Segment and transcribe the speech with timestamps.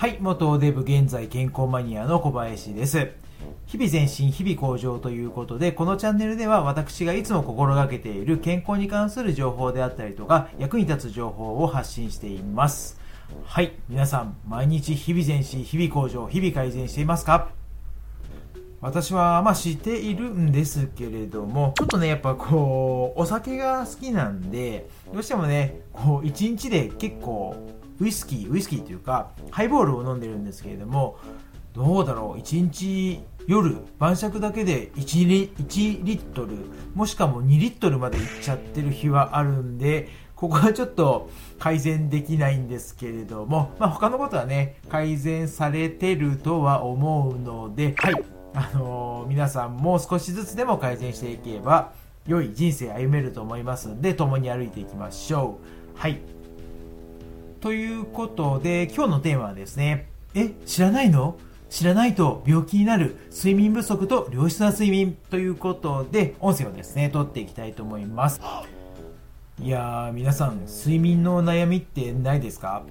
[0.00, 3.10] はい、元デブ現在健康マニアの小林です。
[3.66, 12.98] 日々前進、日々向上ということで、このチャンネルでは私がいつも心がけている健康に関する情報であったりとか、役に立つ情報を発信しています。
[13.44, 17.50] はい、皆さん、毎日日々前進、日々向上、日々改善していますか？
[18.80, 27.54] 私は、まあ知っているんですけれども、ちょっとね、やっぱこう、お酒が好きなんで、どうしてもね、こう、一日で結構、
[28.00, 31.18] ウイスキー、ウイスキーというか、ハイボールを飲んでるんですけれども、
[31.74, 36.56] どうだろう、一日、夜、晩酌だけで1リ ,1 リットル、
[36.94, 48.24] もしかも2リットルまでいっちゃってる日はあるんで、ここはちょっと改善できないんですけれども、まあ、他のことはね、改善されてるとは思うので、はい、
[48.54, 51.92] あのー皆さんも少しずつでも改善していけば、
[52.26, 55.58] 良い人生歩めると思いますんで、共に歩いていきましょ
[55.94, 55.98] う。
[55.98, 56.39] はい。
[57.60, 61.36] ということで、今日のテーマはですね、え、知らないの？
[61.68, 63.16] 知らないと病気になる？
[63.30, 65.14] 睡眠不足と良質な睡眠？
[65.28, 68.40] ということで、音声をですね、撮っていきたいと思います。
[69.60, 72.82] いやー、皆さん、睡眠の悩みってないですか？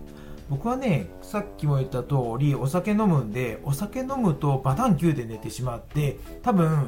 [0.52, 6.86] 僕はね、さっきも言った通り、お酒飲むんで、お酒飲むとバタン9で寝てしまって、多分、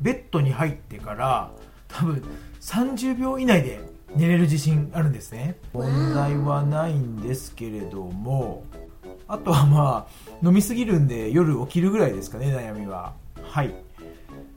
[0.00, 1.50] ベッドに入ってから、
[1.88, 2.22] 多分、
[2.60, 3.80] 30秒以内で
[4.14, 5.56] 寝れる自信あるんですね。
[5.72, 8.64] 問題はないんですけれども、
[9.28, 13.14] あとはまあ、飲みすぎるんで夜起きるぐらいですかね、悩みは。
[13.42, 13.74] はい。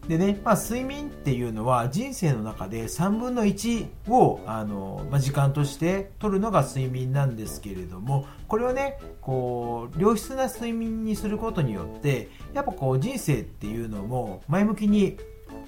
[0.10, 15.18] でね、まあ、睡眠っていうのは人生の中で3分の1をあの、まあ、時間として取るのが睡眠なんですけれどもこれをねこう良質な睡眠にすることによってやっぱこう人生っていうのも前向きに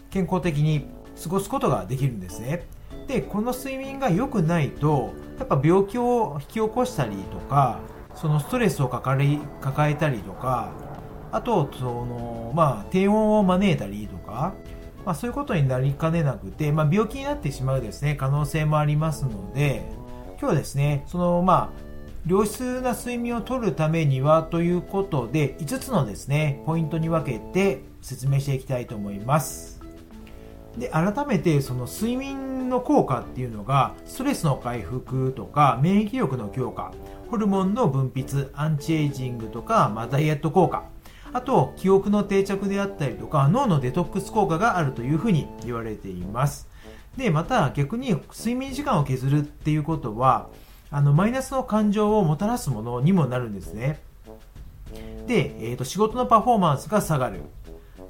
[0.10, 0.88] 健康的に
[1.22, 2.66] 過ごすことができるんですね
[3.12, 7.80] でこの睡眠が良くないとやっぱ病気を引き起こしたりとか
[8.16, 10.72] そのストレスを抱え抱えたりとか
[11.32, 14.54] あと、その、まあ、低温を招いたりとか、
[15.06, 19.84] まあ、そういうことになりかねなくて、まあ、病気になってしまうですね、可能性もありますので、
[20.40, 21.82] 今日はですね、その、まあ、
[22.28, 29.71] 良質な睡眠をとるためにはということで、5つのですね、ポイントに分けて説明していきたいと思います。
[30.78, 36.94] で、改めて、その睡眠の効果っていうのが、ストレスの回復とか、免疫力の強化、
[37.30, 40.84] ホルモンの分泌、アンチエイジングとか、まあ、ダイエット効果、
[41.34, 46.68] あと、記憶の定着であったりとか、脳のデトックス効果があるというふうに言われています。
[47.18, 50.50] で、また逆に睡眠時間を削るっていうことは、
[50.90, 54.02] あの、マイナスの感情をもたらすものにもなるんですね。
[55.26, 57.44] で、えっ、と、仕事のパフォーマンスが下がる。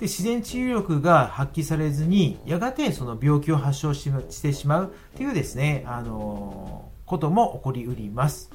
[0.01, 8.49] で、自然治癒力が発揮されずに、やがてその病気を発症してしまうっていうですね、あのことも起こりうります。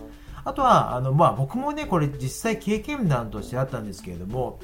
[0.44, 4.58] あとは、あの、まあ、僕もね、これ実際経験談としてあったんですけれども、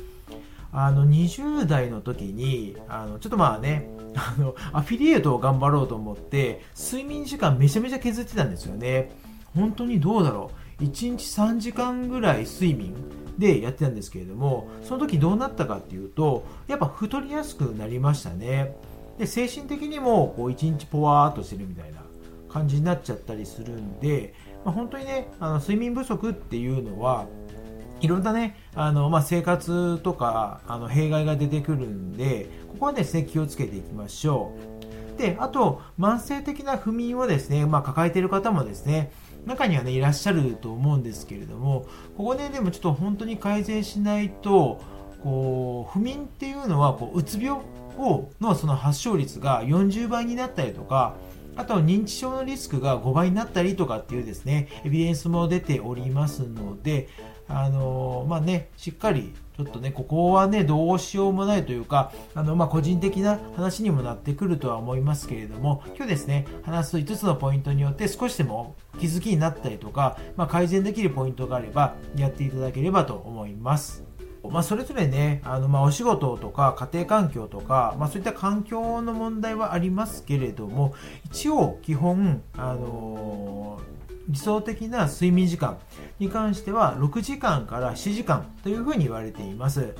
[0.72, 9.12] あの、20代の時に、あの、ちょっとまあね、あの、アフィリエイトを頑張ろうと思って、睡眠時間めちゃめちゃ削ってたんですよね。
[9.54, 10.50] 本当にどうだろ
[10.80, 10.82] う。
[10.82, 12.92] 1日3時間ぐらい睡眠
[13.38, 18.76] でやってたんですけれども、その時どうなったかっていうと、やっぱ太りやすくなりましたね。
[19.18, 22.02] で、精神的にも、こう、1日ポワーっとしてるみたいな
[22.48, 24.34] 感じになっちゃったりするんで、
[24.64, 27.26] まあ、本当にね、あの睡眠不足っていうのは、
[28.00, 34.52] いろんなね、あの、まあ、生活とか、あの、弊害が出てくるんで、ここはですね、気をつけていきましょ
[35.16, 35.18] う。
[35.18, 39.12] で、あと、慢性的な不眠をですね、まあ、抱えている方もですね、
[39.46, 41.86] 中にはね、いらっしゃると思うんですけれども、
[42.16, 44.80] ここね、でもちょっと本当に改善しないと、
[45.22, 47.60] こう、不眠っていうのは、こう、うつ病
[47.98, 51.14] を、のその発症率が40倍になったりとか、
[51.54, 57.08] あと認知症のリスクが5倍になったりとかっていうですね、エビデンスも出ておりますので、
[57.54, 74.04] あのまあね、しっかり、ちょっとね、ここはね、どうしようもないというか、あの、まあ、個人的な話にもなってくるとは思いますけれども、今日ですね、話す5つのポイントによって少しでも気づきになったりとか、まあ、改善できるポイントがあれば、やっていただければと思います。
[74.42, 80.94] まあ、それぞれね、あの、まあ、お仕事とか家庭環境とか、まあ、そういった環境の問題はありますけれども、
[81.26, 85.78] 一応、基本、あのー理想的な睡眠時間
[86.18, 89.94] に関しては6時間から7時間というふうに言われています。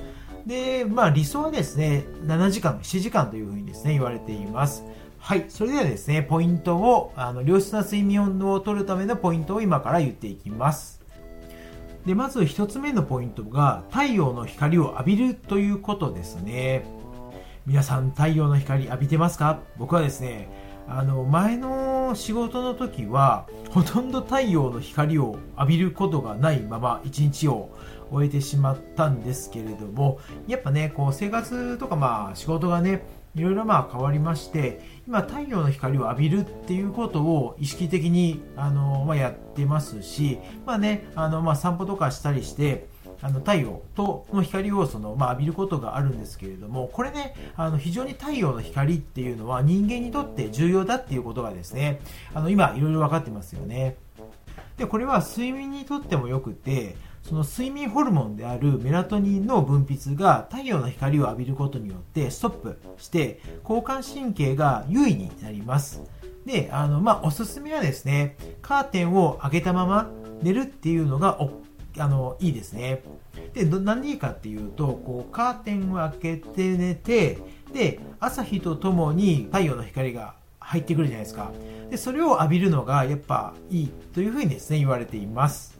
[0.45, 4.83] で、まあ理想はですね、7時間、7時間というふうにですね、言われています。
[5.19, 5.45] はい。
[5.47, 11.01] それではですね、ポイントを、あの、良質な睡眠をとるためのポイントを今から言っていきます。
[12.05, 16.85] で、まず一つ目のポイントが、太陽の光を浴びるということですね。
[17.65, 19.61] 皆さん、太陽の光浴びてますか？
[19.77, 20.49] 僕はですね、
[20.89, 27.71] あの、前のの仕事の時はほとんど太陽の光を浴びることがないまま一日を
[28.11, 40.37] 終えてしまったんですけれどもやっぱねこう生活とかまあ仕事がねいろいろまあ変わりまして今太陽の光を浴びるっていうことを意識的にあの、まあ、やってますし
[40.67, 42.85] まあねあの、まあ、散歩とかしたりして
[43.21, 52.01] あの太陽との光をその、まあ、浴びることがあるんですけれどもこれねあの非常に太陽の光っていうのは人間にとって重要だっていうことがですね
[52.33, 53.97] あの今いろいろ分かってますよね。
[54.77, 66.01] でこれは睡眠にとってもよくてその睡眠ホルモンであるメラトニンの分泌が太陽の光を浴びることによってストップして交感神経が優位になります。
[66.45, 70.09] であの、まあ、おすすめはですねカーテンを開けたまま
[70.41, 71.39] 寝るっていうのが
[71.97, 73.03] あのいいですね。
[73.53, 77.39] で何でいいかっていうとこうカーテンを開けて寝て
[77.73, 81.51] で朝日とともに太陽の光が入ってくるじゃないですか。
[81.89, 85.77] でそれを浴びるのがやっぱいいというふうにですね言われています。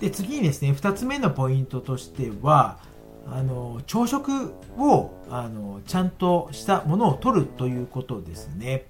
[0.00, 2.78] で次にですね2つ目のポイントとしては
[3.26, 8.86] あの朝食をあのちゃんとしたものを取るということですね。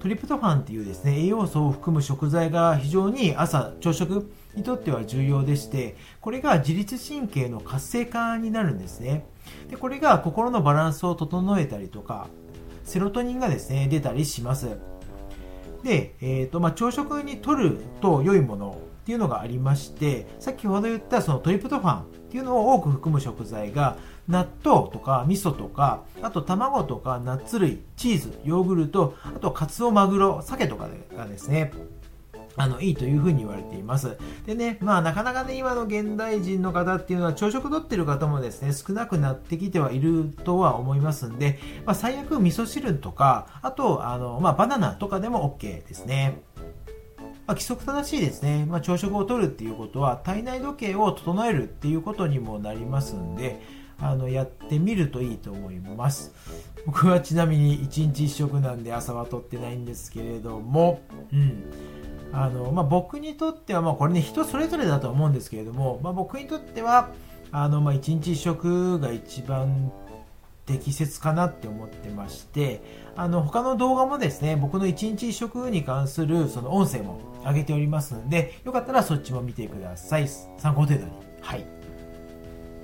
[0.00, 9.26] トリプトファンっていうですね栄養素を含む食材が非常に朝朝食にとっては重要でしてこれが自律神経の活性化になるんですね。
[9.70, 12.28] でこれが心のバランスを整えたりとか
[12.84, 14.78] セロトニンがですね出たりします。
[15.82, 23.96] で、えーとまあ、朝食にとると良いものっていうのがありまして先ほど言ったそのトリプトファンっていうのを多く含む食材が
[24.28, 31.72] 納豆とか味噌とかあと卵とかナッツ類チーズヨーグルトあとカツオマグロ鮭とかがですね。
[32.58, 34.18] あの、いいというふうに言われています。
[34.44, 46.42] でね、まあなかなかね、今の現代人の方っていうのは朝食とってる方もですね、少なくなってきてはいるとは思いますんで、まあ最悪味噌汁とか、あと、あの、まあバナナとかでも OK ですね。
[47.46, 53.62] まあ、規則正しいですね、まあ、朝食をとるっていうことは体内時計を整えるっていうことにもなりますんで
[54.00, 56.32] あのやってみるといいと思います
[56.86, 61.00] 僕はちなみに1日1食なんで朝はとってないんですけれども
[61.32, 61.64] うん
[62.32, 67.08] あのまあ、僕にとっては、まあ、これね人それぞれだと思うんですけれども、まあ、僕にとっては
[67.52, 69.90] あの、まあ、1日1食が一番
[70.66, 72.82] 適切かなって思ってまして
[73.16, 80.28] あの他の動画もですね僕の1日1食に関するその音声も上げておりますのでよかったらそっちも見てください。
[80.28, 81.12] 参考程度に。
[81.40, 81.64] はい。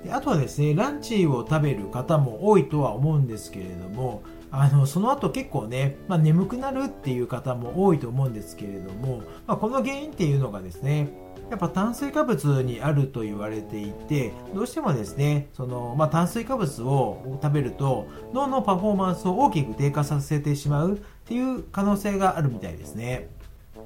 [0.03, 4.23] であとはですねランチを食べる方も多いとは思うんですけれども
[4.61, 11.09] あのその後結構ね、まあ、眠くなるっていう方も多いと思うんですけれども、まあ、この原因っていうのがですね
[11.49, 23.29] やっぱ炭水化物にあると言われていてどうしてもですねその、まあ、炭水化物を食べると脳のパフォーマンスを大きく低下させてしまうっていう可能性があるみたいですね。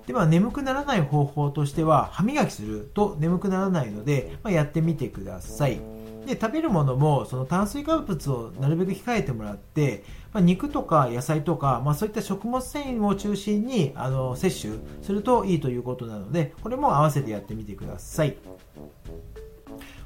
[0.07, 5.79] では眠くならない方法としては歯磨きすると眠くならないので、まあ、やってみてください。
[6.29, 18.37] で食べるものもその炭水化物をなるべく控えてもらって、まあ、肉とか野菜とか、まあ、そういった食物繊維を中心にあの摂取するといいということなのでこれも合わせてやってみてください。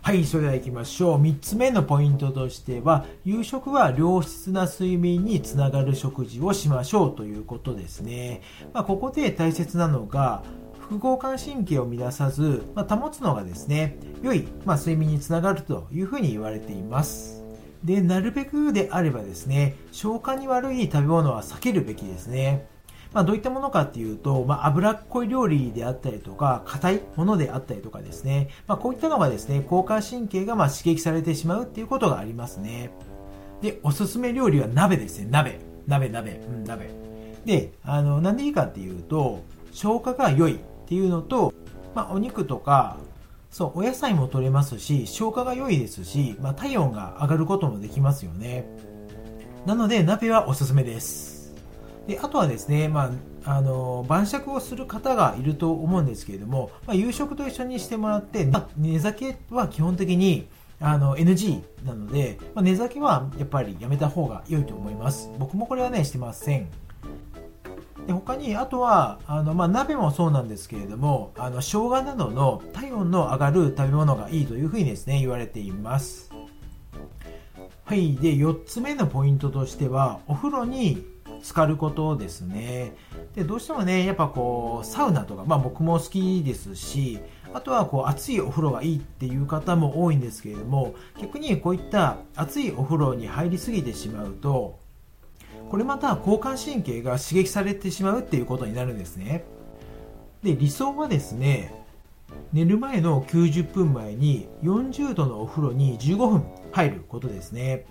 [0.02, 1.22] はいそれでは行きましょう。
[1.22, 8.42] 3つ目のポイントとしては夕食は良質な睡眠につながる食事をしましょうということですね、
[8.74, 10.44] まあ、ここで大切なのが
[10.90, 17.44] 副交感神経を乱さず、まあ、保つのがですね良い、まあ、睡眠につながるというふうに言われています
[17.84, 22.68] でなるべくであればですね消化に悪い食べ物は避けるべきですね
[23.14, 32.90] まあ、どういったものかっていうと、まあ、脂っこい料理であったりとか、硬いものであったりとかですね、まあ、こういったのがですね、交感神経がま刺激されてしまうっていうことがありますね。
[33.62, 35.60] で、おすすめ料理は鍋ですね、鍋。
[35.86, 36.90] 鍋、鍋、うん、鍋。
[37.46, 40.60] で、あの、なんでいいかっていうと、消化が良い
[40.94, 41.52] っていうのと、
[41.96, 42.98] まあ、お肉とか、
[43.50, 48.66] そう、お野菜も取れますし、消化が良いですし、まあ、体温が上がることもできますよね。
[49.66, 51.56] なので、鍋はおすすめです。
[52.06, 53.12] で、あとはですね、ま
[53.44, 60.48] あ、あの、晩酌をする方がいると思うんですけれども、まあ、夕食と一緒にしてもらって、まあ、寝酒は基本的に、
[60.80, 65.32] あの、NG なので、まあ、寝酒はやっぱりやめた方が良いと思います。
[65.40, 66.70] 僕もこれはね、してません。
[68.08, 76.32] で他にあとはあの、まあ、鍋もそうなんですけれどもあの生姜などの体温の上がる食べ物がいいというふうにですね言われています。
[77.86, 78.16] はい。
[78.16, 81.06] で4つ目のポイントとしてはお風呂に
[81.42, 82.96] 浸かることですね。
[83.36, 87.20] でどうしてもねやっぱこうサウナとか、まあ、僕も好きですし
[87.54, 94.80] あとはこう熱いお風呂がいいっていう方も多いんですけれども逆にこういった熱いお風呂に入りすぎてしまうと
[95.74, 99.44] これまた交感神経が刺激されてしまうっていうことになるんですね。
[100.44, 101.74] で理想はですね
[102.52, 107.88] 寝る前の90分前に40度のお風呂に15分入ることですね。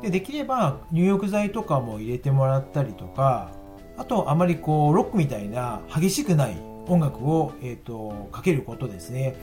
[0.00, 3.50] でできれば入浴剤とかも入れてもらったりとか
[3.96, 9.34] あとあまりこうロックみたいな激しくない音楽を、えーと、かけることですね。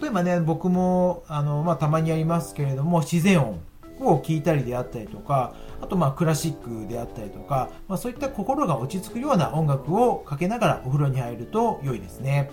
[0.00, 3.60] 例えばね僕もあの、まあ、たまにやりますけれども自然音
[4.00, 12.50] を聞いたりであったりとかあとまあクラシックであったりとか、まあ、そういった心が落ち着くような音楽をかけながらお風呂に入ると良いですね。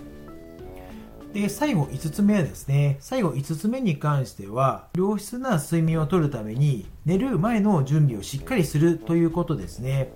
[1.32, 2.96] で最後5つ目はですね。
[3.00, 10.12] 最後5つ目に関しては良質な睡眠をとるために寝る前の準備をしっかりするということですね。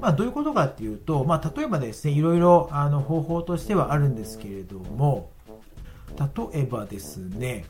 [0.00, 5.30] まあ、どういうことかっていうと、まあ、例えばですね、いろいろあの方法としてはあるんですけれども、
[6.18, 7.64] 例えばですね、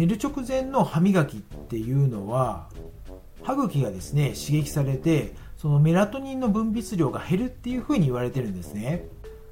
[0.00, 2.70] 寝る直前の歯磨きっていうのは、
[3.42, 9.04] 歯茎がですね、刺激されて、そのメラトニンの分泌量が減るっていうふうに言われてるんですね。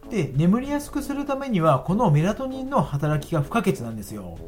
[0.09, 4.39] で、眠りやすくするためには、このメラトニンの働きが不可欠なんですよ。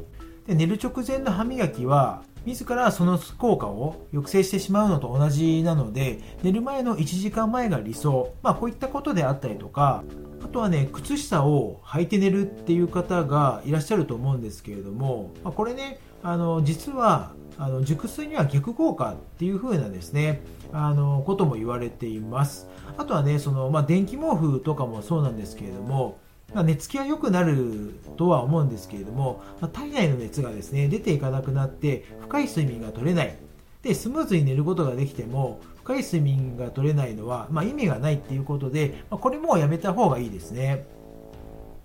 [0.47, 10.03] で、寝る直前の歯磨きは、自らその効果を抑制してしまうのと同じなので寝る前の1時間前が理想、まあ、こういったことであったりとか
[10.43, 20.41] あとはね靴下を履いて寝るっていう方がいらっしゃると思うんですけれども、まあ、これねあの実はあの熟睡には逆効果っていう風なですね
[20.73, 22.69] あのことも言われています。
[22.97, 26.17] あとはねその、まあ、電気毛布とかもそうなんですけれども、
[26.53, 33.35] 寝つきは良くなるとは思うんですけれども、まあ、体内の熱がですね出ていかなくなって深い睡眠が取れない。
[33.81, 40.85] でスムーズに寝ることができても深い睡眠が取れないのは、まあ、意味がないっていうことで、まあ、これもやめた方がいいですね。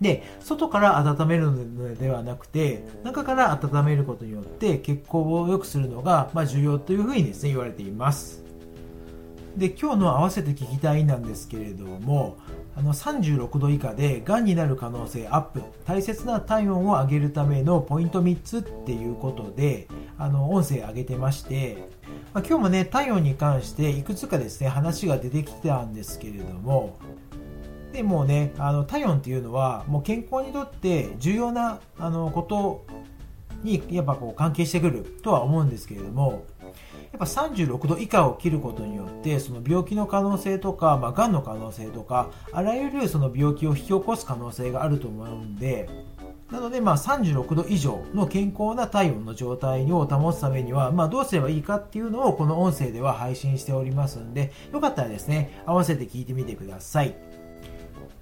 [0.01, 8.46] で外から温めるのではなくて中から温めることによって血行を良くするのが、ま重要というふうにですね言われています。
[9.57, 12.37] で今日の合わせて聞きたいなんですけれども
[12.77, 15.63] あの36度以下でがんになる可能性アップ。
[15.87, 21.89] 大切な体温を上げるためのポイント3つっていうことであの音声上げてまして、
[22.35, 26.99] まあ、今日もね体温に関していくつかですね話が出てきたんですけれども
[27.93, 32.85] でもうねあの体温っていうのはもう健康にとって重要なあのこと
[33.63, 36.45] にやっぱこう関係してくるとは思うんですけれども
[37.13, 45.89] やっぱ36度以下を切ることによってその病気の可能性とか、まあ、がんの可能性とかあらゆるその病気を引き起こす可能性があると思うんで
[46.51, 57.17] なので、まあ、36度以上の健康な体温の状態を保つためには、まあ、どうすればいいかっていうのをこの音声では配信しておりますんで、よかったらですね、合わせて聞いてみてください。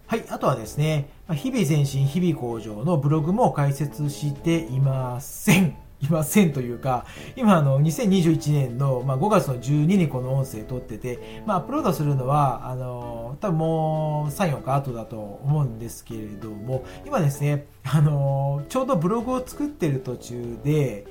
[0.06, 5.83] はい、あとはですね、日々前進、日々向上のブログも開設していません。
[6.00, 21.06] いませんというか、今あの2021年の、まあ、5月の12にこの音声撮ってて、まあ、アップロードするのは、あの、多分もう3、4日後だと思うんですけれども、今ですね、あの、ちょうどブログを作ってる途中で、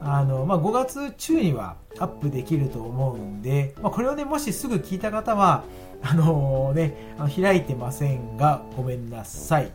[0.00, 5.64] あの、まあ、5月中にはアップできると思うんで、まあ、これをね、もしすぐ聞いた方は、
[6.02, 9.72] あのね、開いてませんが、ごめんなさい。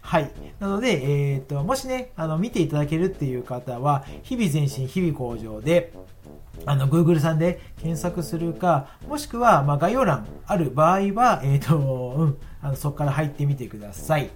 [0.00, 0.30] はい。
[0.58, 5.92] なので、えっ、ー、と、もしね、あの、見ていただけるっていう方は、日々前進、日々向上で、
[6.66, 14.30] あの、Google さんで検索するか、もしくは、まあ、概要欄ある場合は、えっ、ー、と、うん、あの、そこから入ってみてください。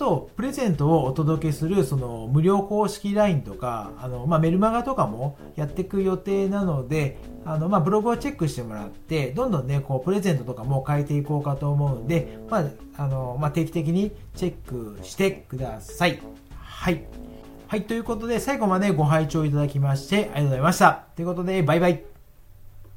[0.00, 12.64] と、プレゼントをお届けする、その、無料公式 LINE とか、あの、まあ、メルマガとかもやっていく予定なので、あの、まあ、ブログをチェックしてもらって、どんどんね、こう、プレゼントとかも変えていこうかと思うんで、まあ、
[12.96, 16.18] あの、まあ、定期的にチェックしてください。
[16.56, 17.04] はい。
[17.68, 21.04] はい、ということで、最後までご拝聴いただきまして、ありがとうございました。
[21.14, 22.19] ということで、バイバイ。